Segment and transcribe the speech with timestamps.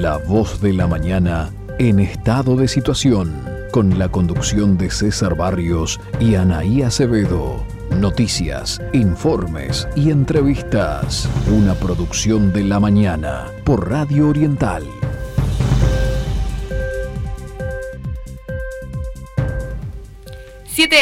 [0.00, 3.32] La voz de la mañana en estado de situación,
[3.70, 7.64] con la conducción de César Barrios y Anaí Acevedo.
[8.00, 11.28] Noticias, informes y entrevistas.
[11.48, 14.82] Una producción de la mañana por Radio Oriental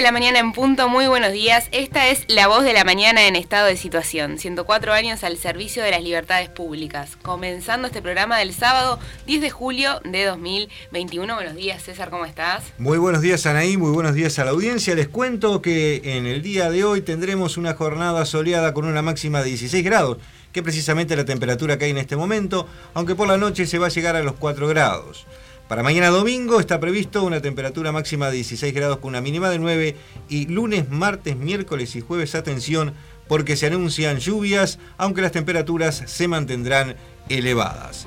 [0.03, 1.69] la mañana en punto, muy buenos días.
[1.71, 4.37] Esta es La Voz de la Mañana en estado de situación.
[4.37, 7.16] 104 años al servicio de las libertades públicas.
[7.23, 11.33] Comenzando este programa del sábado 10 de julio de 2021.
[11.33, 12.65] Buenos días, César, ¿cómo estás?
[12.79, 13.77] Muy buenos días, Anaí.
[13.77, 14.96] Muy buenos días a la audiencia.
[14.96, 19.38] Les cuento que en el día de hoy tendremos una jornada soleada con una máxima
[19.41, 20.19] de 16 grados,
[20.51, 23.87] que precisamente la temperatura que hay en este momento, aunque por la noche se va
[23.87, 25.27] a llegar a los 4 grados.
[25.72, 29.58] Para mañana domingo está previsto una temperatura máxima de 16 grados con una mínima de
[29.58, 29.96] 9
[30.28, 32.92] y lunes, martes, miércoles y jueves atención
[33.26, 36.96] porque se anuncian lluvias, aunque las temperaturas se mantendrán
[37.30, 38.06] elevadas.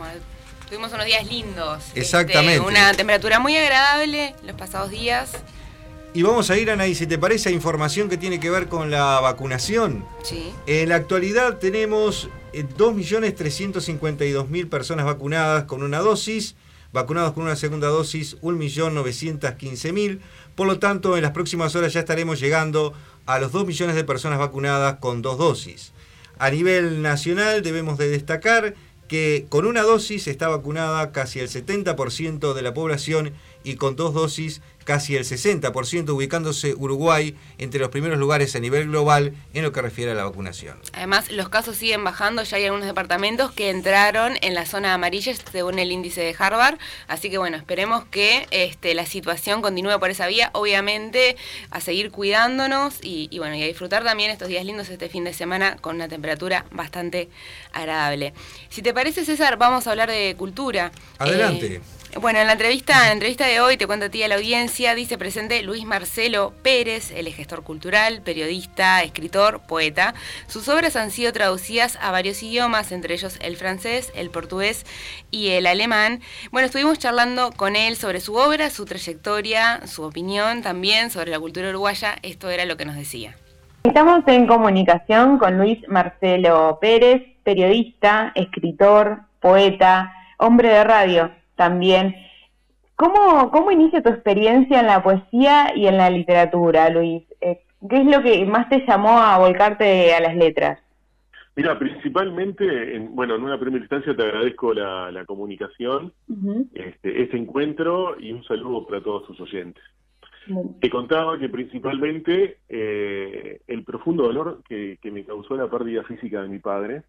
[0.70, 1.86] tuvimos unos días lindos.
[1.88, 2.60] Este, Exactamente.
[2.60, 5.32] una temperatura muy agradable los pasados días.
[6.14, 8.68] Y vamos a ir, Ana, y si te parece, a información que tiene que ver
[8.68, 10.06] con la vacunación.
[10.22, 10.54] Sí.
[10.68, 16.56] En la actualidad tenemos 2.352.000 eh, personas vacunadas con una dosis
[16.96, 20.20] vacunados con una segunda dosis 1.915.000.
[20.56, 22.94] Por lo tanto, en las próximas horas ya estaremos llegando
[23.26, 25.92] a los 2 millones de personas vacunadas con dos dosis.
[26.40, 28.76] A nivel nacional debemos de destacar
[29.10, 33.34] que con una dosis está vacunada casi el 70% de la población
[33.66, 38.88] y con dos dosis casi el 60%, ubicándose Uruguay entre los primeros lugares a nivel
[38.88, 40.78] global en lo que refiere a la vacunación.
[40.94, 45.34] Además, los casos siguen bajando, ya hay algunos departamentos que entraron en la zona amarilla
[45.52, 50.12] según el índice de Harvard, así que bueno, esperemos que este, la situación continúe por
[50.12, 51.36] esa vía, obviamente
[51.72, 55.34] a seguir cuidándonos y, bueno, y a disfrutar también estos días lindos este fin de
[55.34, 57.30] semana con una temperatura bastante
[57.74, 58.34] agradable.
[58.70, 60.92] Si te parece, César, vamos a hablar de cultura.
[61.18, 61.76] Adelante.
[61.76, 61.82] Eh,
[62.22, 64.36] bueno, en la entrevista, en la entrevista de hoy, te cuento a ti a la
[64.36, 70.14] audiencia, dice presente Luis Marcelo Pérez, el gestor cultural, periodista, escritor, poeta.
[70.48, 74.86] Sus obras han sido traducidas a varios idiomas, entre ellos el francés, el portugués
[75.30, 76.22] y el alemán.
[76.52, 81.40] Bueno, estuvimos charlando con él sobre su obra, su trayectoria, su opinión también sobre la
[81.40, 82.16] cultura uruguaya.
[82.22, 83.36] Esto era lo que nos decía.
[83.84, 92.16] Estamos en comunicación con Luis Marcelo Pérez, periodista, escritor, poeta, hombre de radio también.
[92.96, 97.24] ¿Cómo, ¿Cómo inicia tu experiencia en la poesía y en la literatura, Luis?
[97.42, 100.82] Eh, ¿Qué es lo que más te llamó a volcarte a las letras?
[101.56, 106.12] Mira, principalmente, en, bueno, en una primera instancia te agradezco la, comunicación,
[106.74, 109.84] este, este encuentro y un saludo para todos tus oyentes.
[110.80, 116.50] Te contaba que principalmente eh, el profundo dolor que, me causó la pérdida física de
[116.50, 117.04] mi padre,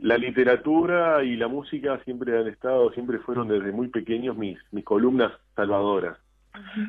[0.00, 4.84] la literatura y la música siempre han estado, siempre fueron desde muy pequeños mis, mis
[4.84, 6.18] columnas salvadoras.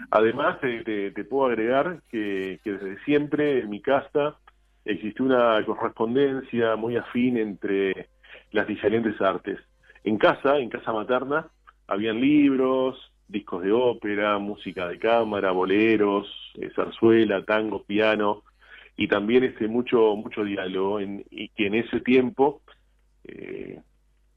[0.10, 4.38] Además, te, puedo agregar que, desde siempre en mi casa
[4.86, 8.10] existió una correspondencia muy afín entre
[8.52, 9.60] las diferentes artes.
[10.04, 11.48] En casa, en casa materna,
[11.88, 18.44] habían libros, discos de ópera, música de cámara, boleros, eh, zarzuela, tango, piano
[18.98, 22.62] y también este mucho mucho diálogo en, y que en ese tiempo
[23.24, 23.80] eh,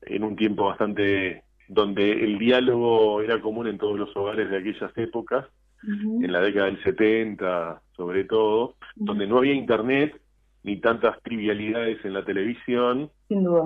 [0.03, 4.97] en un tiempo bastante donde el diálogo era común en todos los hogares de aquellas
[4.97, 5.47] épocas
[5.83, 10.19] en la década del 70 sobre todo donde no había internet
[10.63, 13.11] ni tantas trivialidades en la televisión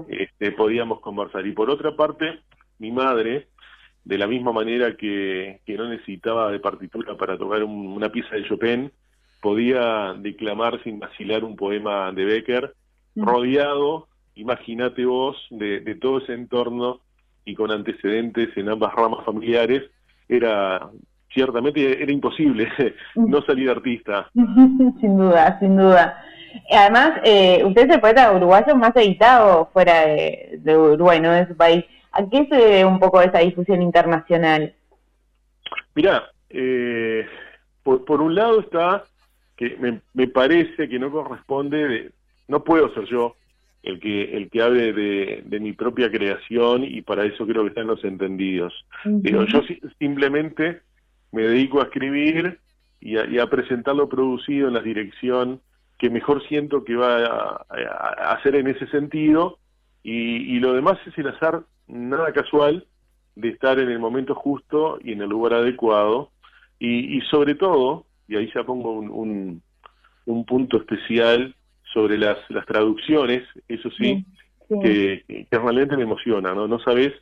[0.08, 1.46] Este, podíamos conversar.
[1.46, 2.40] Y por otra parte
[2.78, 3.48] mi madre
[4.08, 8.90] de la misma manera que, no necesitaba de partitura para tocar una pieza de Chopin,
[9.42, 12.72] podía declamar sin vacilar un poema de Becker,
[13.14, 17.00] rodeado, imagínate vos, de, todo ese entorno
[17.44, 19.82] y con antecedentes en ambas ramas familiares,
[20.26, 20.88] era
[21.30, 22.66] ciertamente era imposible
[23.14, 24.30] no salir artista.
[24.34, 26.24] sin duda, sin duda.
[26.70, 31.30] Además, eh, usted es el poeta uruguayo más editado fuera de, de Uruguay, ¿no?
[31.30, 31.84] De su país.
[32.18, 34.74] ¿A qué se debe un poco esa difusión internacional?
[35.94, 37.24] Mirá, eh,
[37.84, 39.04] por, un lado está
[39.56, 39.76] que
[40.14, 42.10] me, parece que no corresponde,
[42.48, 43.36] no puedo ser yo
[43.84, 47.86] el que el que hable de, mi propia creación y para eso creo que están
[47.86, 48.74] los entendidos.
[49.22, 49.62] Pero yo
[50.00, 50.80] simplemente
[51.30, 52.58] me dedico a escribir
[53.00, 55.60] y a, presentar lo producido en la dirección
[55.98, 59.60] que mejor siento que va a, hacer en ese sentido
[60.02, 62.86] y, y, lo demás es el azar nada casual
[63.34, 66.30] de estar en el momento justo y en el lugar adecuado.
[66.80, 69.62] Y, sobre todo, y ahí ya pongo un,
[70.26, 71.56] un, punto especial
[71.92, 74.24] sobre las, las traducciones, eso sí,
[74.82, 76.68] Que, realmente me emociona, ¿no?
[76.68, 77.12] No sabes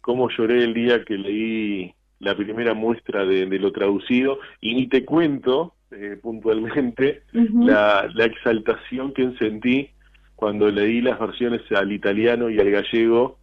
[0.00, 5.04] cómo lloré el día que leí la primera muestra de, lo traducido y ni te
[5.04, 9.90] cuento eh, puntualmente la, exaltación que sentí
[10.36, 13.38] cuando leí las versiones al italiano y al gallego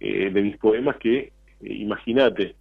[0.00, 2.56] eh, de mis poemas que, eh, imagínate,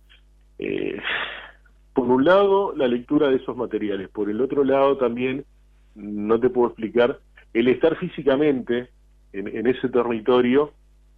[1.93, 5.45] por un lado la lectura de esos materiales, por el otro lado también,
[5.95, 7.19] no te puedo explicar,
[7.53, 8.87] el estar físicamente
[9.33, 10.71] en, ese territorio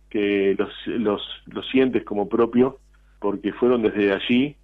[0.09, 2.79] que los, los, los sientes como propio
[3.19, 4.55] porque fueron desde allí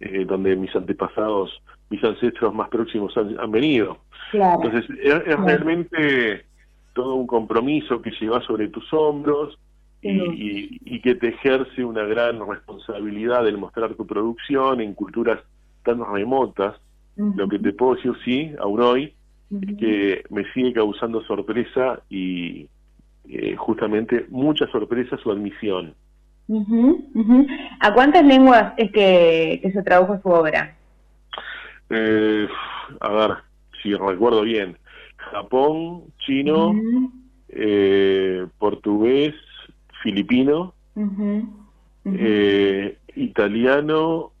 [0.00, 3.98] eh, donde mis antepasados, mis ancestros más próximos han, venido.
[4.32, 6.44] Entonces, es, realmente
[6.92, 9.58] todo un compromiso que llevas sobre tus hombros
[10.04, 15.40] y, y, que te ejerce una gran responsabilidad el mostrar tu producción en culturas
[15.82, 16.76] tan remotas.
[17.16, 19.14] Lo que te puedo decir, sí, aún hoy,
[19.50, 22.68] es que me sigue causando sorpresa y
[23.28, 25.94] eh, justamente mucha sorpresa su admisión.
[27.80, 30.76] ¿A cuántas lenguas es que, se tradujo su obra?
[31.90, 32.48] Eh,
[33.00, 33.30] a ver,
[33.82, 34.76] si recuerdo bien,
[35.16, 36.74] Japón, chino,
[37.48, 39.34] eh, portugués,
[40.04, 40.74] filipino,
[42.04, 44.32] eh, italiano,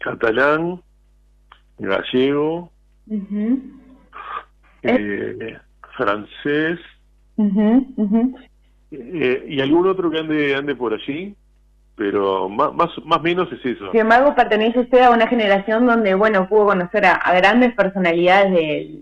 [0.00, 0.82] catalán,
[1.78, 2.70] gallego,
[5.96, 6.80] francés,
[8.90, 11.34] eh, y algún otro que ande, ande por allí,
[11.94, 13.90] pero más, más, más menos es eso.
[13.92, 18.52] Sin embargo, pertenece usted a una generación donde, bueno, pudo conocer a, grandes personalidades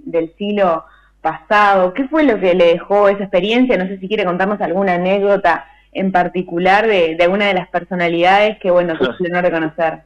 [0.04, 0.84] del siglo
[1.24, 1.94] pasado.
[1.94, 3.76] ¿Qué fue lo que le dejó esa experiencia?
[3.76, 8.58] No sé si quiere contarnos alguna anécdota en particular de, de alguna de las personalidades
[8.58, 10.00] que, bueno, tuvo no reconocer.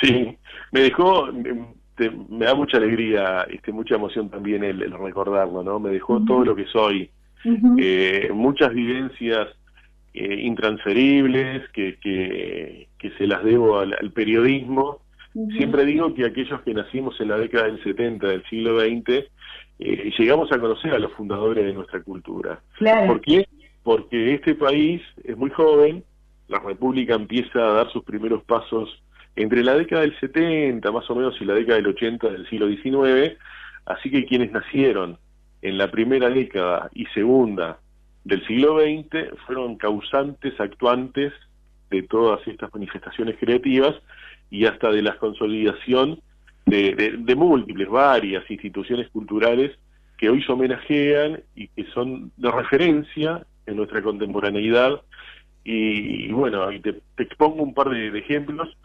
[0.00, 0.38] Sí,
[0.70, 1.28] me dejó,
[2.28, 5.80] me da mucha alegría, este, mucha emoción también el, recordarlo, ¿no?
[5.80, 7.10] Me dejó todo lo que soy
[7.78, 9.48] eh, muchas vivencias
[10.14, 15.00] eh, intransferibles que, que, se las debo al, periodismo.
[15.32, 19.24] Siempre digo que aquellos que nacimos en la década del 70 del siglo XX
[19.78, 22.60] eh, llegamos a conocer a los fundadores de nuestra cultura.
[23.06, 23.48] ¿Por qué?
[23.82, 26.04] Porque este país es muy joven,
[26.48, 29.02] la República empieza a dar sus primeros pasos
[29.34, 32.68] entre la década del 70 más o menos y la década del 80 del siglo
[32.68, 33.38] XIX,
[33.86, 35.18] así que quienes nacieron
[35.62, 37.78] en la primera década y segunda
[38.24, 41.32] del siglo XX fueron causantes, actuantes
[41.90, 43.94] de todas estas manifestaciones creativas
[44.52, 46.20] y hasta de la consolidación
[46.66, 49.72] de, múltiples, varias instituciones culturales
[50.18, 55.00] que hoy se homenajean y que son de referencia en nuestra contemporaneidad.
[55.64, 58.76] Y, bueno, te, te, expongo un par de, ejemplos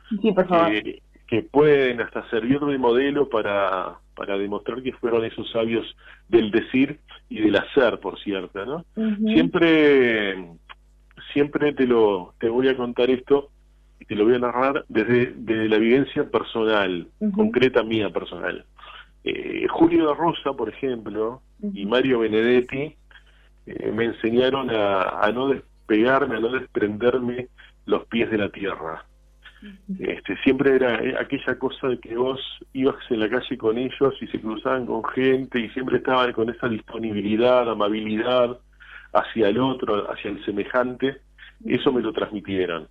[1.28, 5.86] que pueden hasta servir de modelo para, para demostrar que fueron esos sabios
[6.30, 8.86] del decir y del hacer, por cierto, ¿no?
[9.34, 10.38] Siempre
[11.34, 13.50] siempre te lo te voy a contar esto
[14.00, 15.34] y te lo voy a narrar desde,
[15.68, 18.66] la vivencia personal, concreta mía personal.
[19.24, 21.42] Eh, Julio de Rosa, por ejemplo,
[21.74, 22.96] y Mario Benedetti
[23.66, 27.48] eh, me enseñaron a, a no despegarme, a no desprenderme
[27.86, 29.06] los pies de la tierra.
[30.00, 32.40] Este, siempre era eh, aquella cosa de que vos
[32.74, 36.50] ibas en la calle con ellos y se cruzaban con gente y siempre estaban con
[36.50, 38.60] esa disponibilidad, amabilidad
[39.14, 41.18] hacia el otro, hacia el semejante,
[41.66, 42.88] eso me lo transmitieron.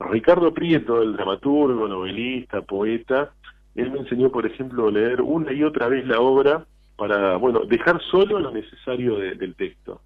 [0.00, 3.32] Ricardo Prieto, el dramaturgo, novelista, poeta,
[3.74, 6.66] él me enseñó, por ejemplo, a leer una y otra vez la obra
[6.96, 10.00] para, bueno, dejar solo lo necesario del texto.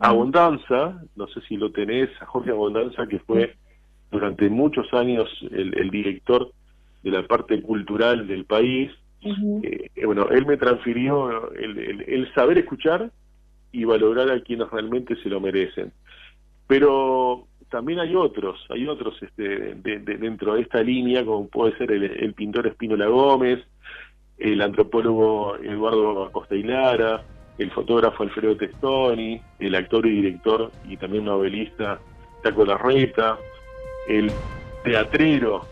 [0.00, 3.54] Abondanza, no sé si lo tenés, a Jorge Abondanza, que fue
[4.10, 6.50] durante muchos años el, director
[7.02, 8.90] de la parte cultural del país.
[9.22, 13.10] Eh, bueno, él me transfirió el, saber escuchar
[13.72, 15.92] y valorar a quienes realmente se lo merecen.
[16.66, 22.34] Pero también hay otros, hay otros este, dentro de esta línea, como puede ser el,
[22.34, 23.60] pintor Espínola Gómez,
[24.38, 27.22] el antropólogo Eduardo Acosta y Lara,
[27.58, 31.98] el fotógrafo Alfredo Testoni, el actor y director y también novelista
[32.42, 33.36] Taco Larreta,
[34.08, 34.30] el
[34.84, 35.66] teatrero,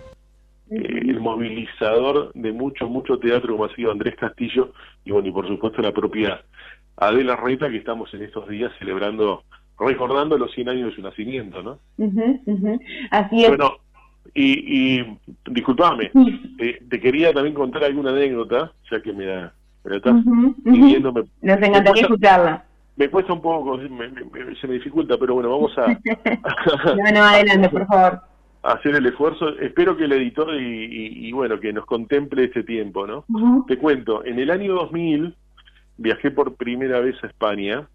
[0.69, 4.73] el movilizador de mucho, mucho teatro como ha sido Andrés Castillo
[5.05, 6.43] y bueno, y por supuesto la propia
[6.97, 9.45] Adela Reta que estamos en estos días celebrando,
[9.79, 11.79] recordando los 100 años de su nacimiento, ¿no?
[13.11, 13.49] Así es.
[13.49, 13.73] Bueno,
[14.35, 15.19] y, y
[15.51, 16.11] disculpame,
[16.89, 19.53] te, quería también contar alguna anécdota, ya que me, da,
[19.85, 20.17] me estás
[20.65, 21.23] pidiéndome.
[21.43, 22.65] Nos encantaría escucharla
[22.97, 25.87] me cuesta un poco, se me dificulta, pero bueno, vamos a...
[26.97, 28.21] no, no, adelante, por favor.
[28.67, 29.49] hacer el esfuerzo.
[29.61, 33.25] Espero que el editor y, bueno, que nos contemple este tiempo, ¿no?
[33.69, 35.35] Te cuento, en el año 2000
[35.99, 37.89] viajé por primera vez a España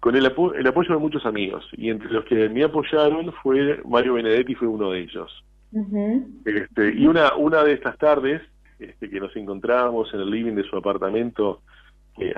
[0.00, 1.66] con el, el apoyo de muchos amigos.
[1.72, 5.44] Y entre los que me apoyaron fue Mario Benedetti, fue uno de ellos.
[6.44, 8.40] este, y una, una de estas tardes
[8.78, 11.60] este, que nos encontrábamos en el living de su apartamento,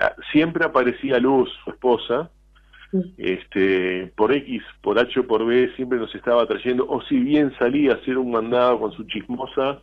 [0.00, 2.31] ah, siempre aparecía Luz, su esposa,
[3.19, 7.53] este, por X, por H o por B, siempre nos estaba trayendo, o si bien
[7.59, 9.83] salía a hacer un mandado con su chismosa,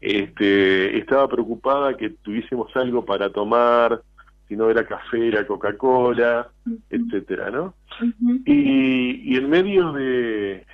[0.00, 4.02] este, estaba preocupada que tuviésemos algo para tomar,
[4.48, 6.48] si no era café, era Coca-Cola,
[6.90, 7.74] etcétera, ¿no?
[8.44, 10.64] y, y, en medio de,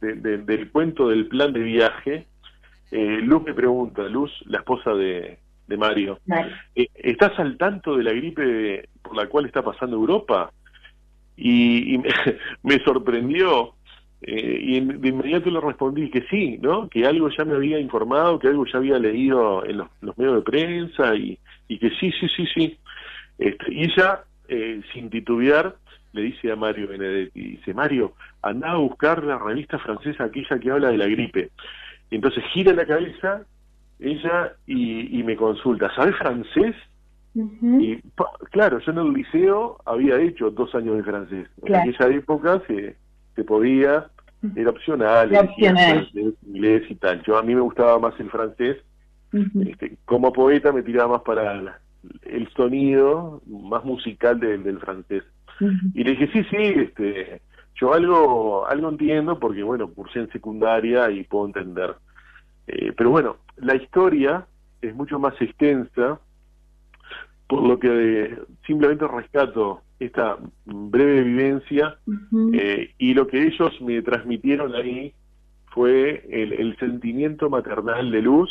[0.00, 2.26] del cuento del plan de viaje,
[2.90, 5.38] eh, Luz me pregunta, Luz, la esposa de,
[5.76, 6.20] Mario,
[6.76, 10.52] eh, ¿estás al tanto de la gripe por la cual está pasando Europa?
[11.36, 11.98] Y,
[12.62, 13.74] me, sorprendió
[14.26, 16.88] eh, y de inmediato le respondí que sí, ¿no?
[16.88, 20.42] Que algo ya me había informado, que algo ya había leído en los, medios de
[20.42, 21.38] prensa y,
[21.68, 22.78] que sí, sí, sí, sí.
[23.36, 25.76] Este, y ella, eh, sin titubear,
[26.14, 30.70] le dice a Mario Benedetti, dice, Mario, anda a buscar la revista francesa aquella que
[30.70, 31.50] habla de la gripe.
[32.10, 33.44] Y entonces gira la cabeza
[33.98, 36.74] ella y, me consulta, ¿sabes francés?
[37.34, 38.00] Y
[38.52, 41.48] claro, yo en el liceo había hecho dos años de francés.
[41.62, 42.96] En aquella época se,
[43.34, 44.08] se podía,
[44.56, 46.08] era opcional, era opcional.
[46.46, 47.22] inglés y tal.
[47.22, 48.78] Yo a mí me gustaba más el francés.
[49.32, 51.80] este, como poeta me tiraba más para
[52.22, 55.24] el sonido más musical del francés.
[55.94, 57.40] Y le dije, sí, sí, este,
[57.76, 61.94] yo algo, algo entiendo porque, bueno, cursé en secundaria y puedo entender.
[62.66, 64.46] Eh, pero bueno, la historia
[64.80, 66.20] es mucho más extensa,
[67.46, 71.96] por lo que simplemente rescato esta breve vivencia
[72.52, 75.12] eh, y lo que ellos me transmitieron ahí
[75.66, 78.50] fue el sentimiento maternal de luz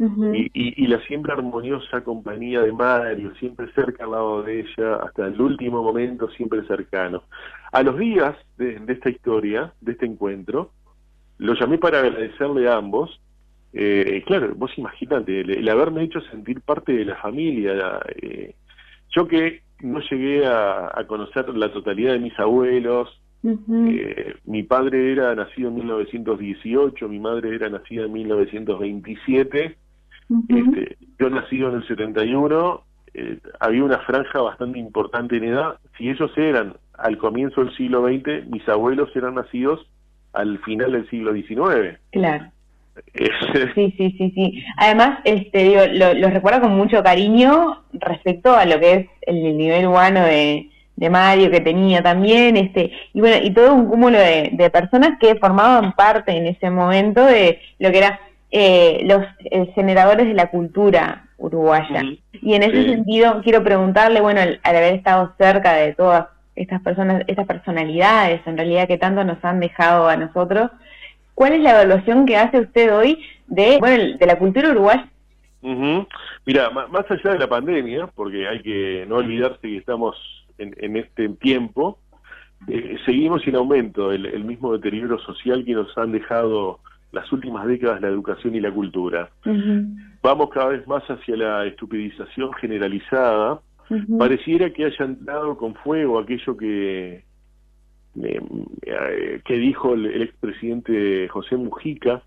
[0.00, 5.40] y, la siempre armoniosa compañía de Mario, siempre cerca al lado de ella, hasta el
[5.40, 7.24] último momento, siempre cercano.
[7.72, 10.70] A los días de, esta historia, de este encuentro,
[11.38, 13.20] lo llamé para agradecerle a ambos.
[13.72, 18.00] Eh, claro, vos imaginate, el, haberme hecho sentir parte de la familia.
[18.22, 18.54] Eh,
[19.10, 23.08] yo que no llegué a, conocer la totalidad de mis abuelos,
[23.44, 29.76] eh, mi padre era nacido en 1918, mi madre era nacida en 1927
[30.48, 32.82] este, yo nacido en el 71,
[33.14, 35.78] eh, había una franja bastante importante en edad.
[35.96, 39.86] Si ellos eran al comienzo del siglo XX, mis abuelos eran nacidos
[40.34, 41.98] al final del siglo XIX.
[42.12, 42.44] Claro.
[43.74, 44.64] sí, sí, sí, sí.
[44.76, 49.86] Además, este, digo, lo, recuerdo con mucho cariño respecto a lo que es el nivel
[49.86, 54.50] humano de, de Mario que tenía también, este, y bueno, y todo un cúmulo de,
[54.52, 59.70] de personas que formaban parte en ese momento de lo que era eh, los eh,
[59.74, 62.02] generadores de la cultura uruguaya.
[62.32, 67.24] Y en ese sentido quiero preguntarle, bueno, al, haber estado cerca de todas estas personas,
[67.26, 70.70] estas personalidades en realidad que tanto nos han dejado a nosotros,
[71.38, 75.08] ¿cuál es la evaluación que hace usted hoy de, bueno, de la cultura uruguaya?
[76.44, 80.16] Mira, más allá de la pandemia, porque hay que no olvidarse que estamos
[80.58, 82.00] en, este tiempo,
[82.66, 86.80] eh, seguimos sin aumento el, el mismo deterioro social que nos han dejado
[87.12, 89.30] las últimas décadas la educación y la cultura.
[90.22, 93.60] Vamos cada vez más hacia la estupidización generalizada.
[94.18, 97.24] Pareciera que haya entrado con fuego aquello que,
[98.20, 102.22] que dijo el, expresidente José Mujica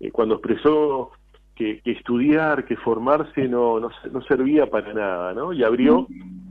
[0.00, 1.12] eh, cuando expresó
[1.54, 5.52] que, estudiar, que formarse no, no, no, servía para nada, ¿no?
[5.52, 6.06] Y abrió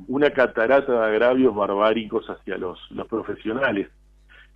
[0.08, 3.88] una catarata de agravios barbáricos hacia los, los profesionales.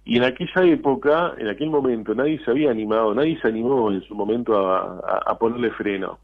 [0.04, 4.02] Y en aquella época, en aquel momento, nadie se había animado, nadie se animó en
[4.02, 6.20] su momento a, ponerle freno.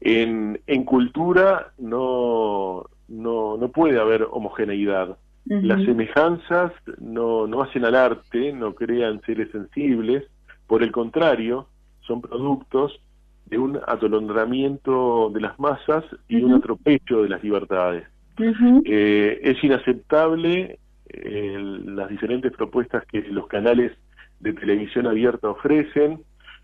[0.00, 5.16] En, en cultura no, no, no puede haber homogeneidad.
[5.44, 10.24] Las semejanzas no, no hacen al arte, no crean seres sensibles,
[10.66, 11.66] por el contrario,
[12.06, 13.00] son productos
[13.46, 18.04] de un atolondramiento de las masas y un atropello de las libertades.
[18.84, 20.78] Eh, es inaceptable
[21.84, 23.92] las diferentes propuestas que los canales
[24.40, 26.22] de televisión abierta ofrecen,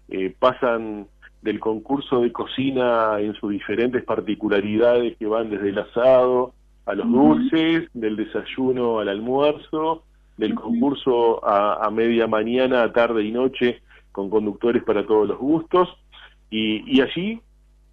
[0.09, 1.07] eh, pasan
[1.43, 6.55] del concurso de cocina en sus diferentes particularidades que van desde el asado
[6.89, 10.05] a los dulces, del desayuno al almuerzo,
[10.37, 15.89] del concurso a, media mañana, tarde y noche con conductores para todos los gustos.
[16.51, 17.41] Y, y allí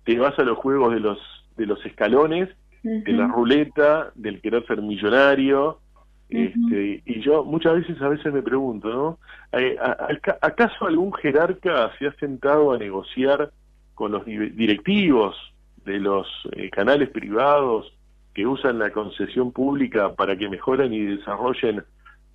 [0.05, 1.19] te vas a los juegos de los
[1.57, 2.49] de los escalones,
[2.83, 5.79] de la ruleta, del querer ser millonario,
[6.29, 9.19] este, y yo muchas veces a veces me pregunto, ¿no?
[9.51, 9.77] Eh,
[10.41, 13.51] ¿Acaso algún jerarca se ha sentado a negociar
[13.93, 15.35] con los directivos
[15.85, 17.94] de los eh, canales privados
[18.35, 21.83] que usan la concesión pública para que mejoren y desarrollen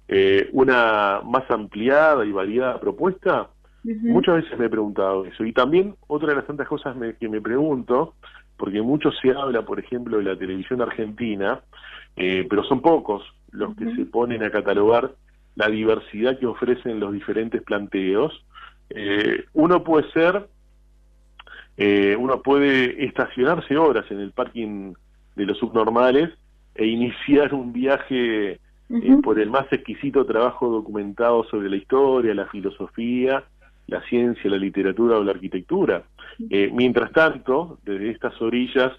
[0.09, 3.51] eh, una más ampliada y variada propuesta?
[3.85, 5.45] Muchas veces me he preguntado eso.
[5.45, 8.15] Y también otra de las tantas cosas que me pregunto,
[8.57, 11.61] porque mucho se habla, por ejemplo, de la televisión argentina,
[12.17, 15.13] eh, pero son pocos los que se ponen a catalogar
[15.55, 18.45] la diversidad que ofrecen los diferentes planteos.
[18.91, 20.47] Eh, uno puede ser,
[21.77, 24.95] eh, uno puede estacionarse horas en el parking
[25.37, 26.31] de los subnormales
[26.75, 28.59] e iniciar un viaje
[29.23, 33.45] por el más exquisito trabajo documentado sobre la historia, la filosofía,
[33.87, 36.05] la ciencia, la literatura o la arquitectura.
[36.73, 38.93] mientras tanto, desde estas orillas,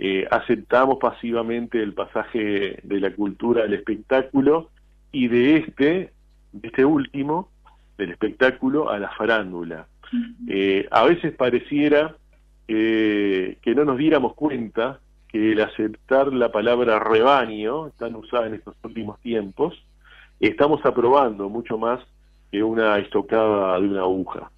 [0.00, 4.70] eh, aceptamos pasivamente el pasaje de la cultura al espectáculo
[5.10, 6.12] y de este,
[6.52, 7.50] de este último,
[7.96, 9.88] del espectáculo a la farándula.
[10.46, 12.14] Eh, a veces pareciera
[12.66, 18.74] que no nos diéramos cuenta que el aceptar la palabra rebaño, tan usada en estos
[18.82, 19.74] últimos tiempos,
[20.40, 22.00] estamos aprobando mucho más
[22.50, 24.50] que una estocada de una aguja.